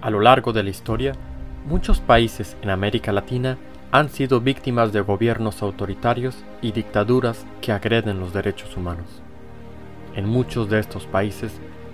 [0.00, 1.12] A lo largo de la historia,
[1.66, 3.56] muchos países en América Latina
[3.92, 9.06] han sido víctimas de gobiernos autoritarios y dictaduras que agreden los derechos humanos.
[10.14, 11.52] En muchos de estos países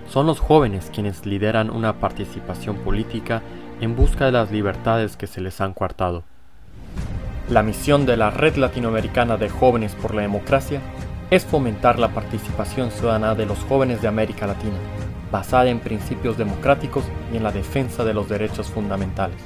[0.09, 3.41] son los jóvenes quienes lideran una participación política
[3.79, 6.23] en busca de las libertades que se les han coartado.
[7.49, 10.81] La misión de la Red Latinoamericana de Jóvenes por la Democracia
[11.29, 14.77] es fomentar la participación ciudadana de los jóvenes de América Latina,
[15.33, 19.37] basada en principios democráticos y en la defensa de los derechos fundamentales.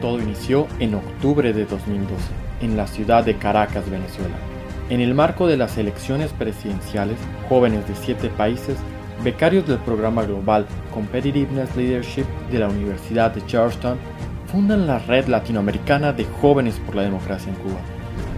[0.00, 2.22] Todo inició en octubre de 2012,
[2.60, 4.36] en la ciudad de Caracas, Venezuela.
[4.90, 8.78] En el marco de las elecciones presidenciales, jóvenes de siete países,
[9.24, 13.98] becarios del programa global Competitiveness Leadership de la Universidad de Georgetown,
[14.46, 17.80] fundan la Red Latinoamericana de Jóvenes por la Democracia en Cuba.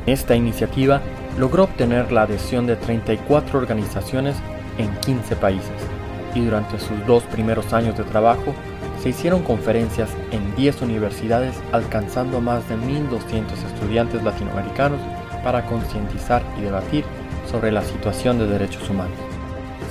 [0.07, 1.03] Esta iniciativa
[1.39, 4.37] logró obtener la adhesión de 34 organizaciones
[4.79, 5.96] en 15 países
[6.35, 8.55] y durante sus dos primeros años de trabajo
[9.03, 15.01] se hicieron conferencias en 10 universidades alcanzando más de 1.200 estudiantes latinoamericanos
[15.45, 17.05] para concientizar y debatir
[17.51, 19.17] sobre la situación de derechos humanos.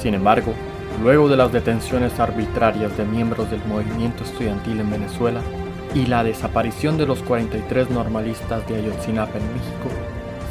[0.02, 0.53] Sin embargo,
[1.02, 5.42] luego de las detenciones arbitrarias de miembros del movimiento estudiantil en Venezuela
[5.94, 9.89] y la desaparición de los 43 normalistas de Ayotzinapa en México,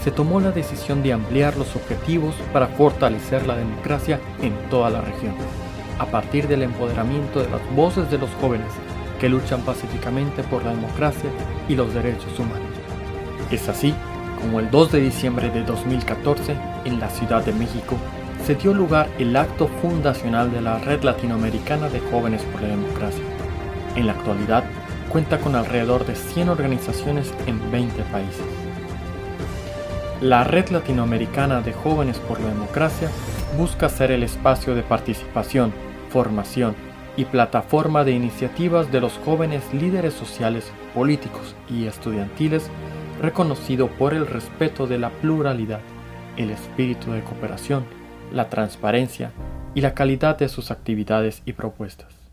[0.02, 5.00] se tomó la decisión de ampliar los objetivos para fortalecer la democracia en toda la
[5.00, 5.34] región
[5.98, 8.72] a partir del empoderamiento de las voces de los jóvenes
[9.20, 11.30] que luchan pacíficamente por la democracia
[11.68, 12.68] y los derechos humanos.
[13.50, 13.94] Es así
[14.40, 17.96] como el 2 de diciembre de 2014, en la Ciudad de México,
[18.44, 23.24] se dio lugar el acto fundacional de la Red Latinoamericana de Jóvenes por la Democracia.
[23.96, 24.64] En la actualidad,
[25.08, 28.44] cuenta con alrededor de 100 organizaciones en 20 países.
[30.20, 33.08] La Red Latinoamericana de Jóvenes por la Democracia
[33.56, 35.72] busca ser el espacio de participación,
[36.14, 36.76] formación
[37.16, 42.70] y plataforma de iniciativas de los jóvenes líderes sociales, políticos y estudiantiles
[43.20, 45.80] reconocido por el respeto de la pluralidad,
[46.36, 47.84] el espíritu de cooperación,
[48.32, 49.32] la transparencia
[49.74, 52.23] y la calidad de sus actividades y propuestas.